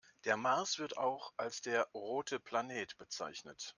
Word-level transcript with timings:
Der 0.25 0.35
Mars 0.35 0.79
wird 0.79 0.97
auch 0.97 1.31
als 1.37 1.61
der 1.61 1.83
„rote 1.93 2.39
Planet“ 2.39 2.97
bezeichnet. 2.97 3.69